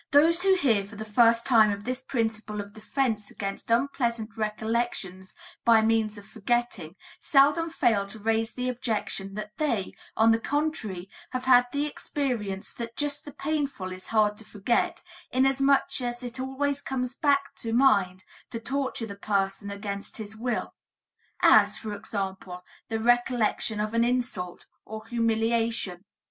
Those 0.09 0.41
who 0.41 0.55
hear 0.55 0.83
for 0.83 0.95
the 0.95 1.05
first 1.05 1.45
time 1.45 1.69
of 1.71 1.83
this 1.83 2.01
principle 2.01 2.59
of 2.59 2.73
defense 2.73 3.29
against 3.29 3.69
unpleasant 3.69 4.35
recollections 4.35 5.35
by 5.63 5.83
means 5.83 6.17
of 6.17 6.25
forgetting, 6.27 6.95
seldom 7.19 7.69
fail 7.69 8.07
to 8.07 8.17
raise 8.17 8.55
the 8.55 8.67
objection 8.67 9.35
that 9.35 9.55
they, 9.57 9.93
on 10.17 10.31
the 10.31 10.39
contrary, 10.39 11.07
have 11.29 11.43
had 11.45 11.67
the 11.71 11.85
experience 11.85 12.73
that 12.73 12.95
just 12.97 13.25
the 13.25 13.31
painful 13.31 13.91
is 13.91 14.07
hard 14.07 14.37
to 14.37 14.43
forget, 14.43 15.03
inasmuch 15.29 16.01
as 16.01 16.23
it 16.23 16.39
always 16.39 16.81
comes 16.81 17.13
back 17.15 17.53
to 17.57 17.71
mind 17.71 18.23
to 18.49 18.59
torture 18.59 19.05
the 19.05 19.13
person 19.13 19.69
against 19.69 20.17
his 20.17 20.35
will 20.35 20.73
as, 21.43 21.77
for 21.77 21.93
example, 21.93 22.63
the 22.89 22.99
recollection 22.99 23.79
of 23.79 23.93
an 23.93 24.03
insult 24.03 24.65
or 24.83 25.05
humiliation. 25.05 26.05